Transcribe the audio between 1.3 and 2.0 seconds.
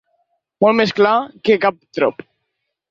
que cap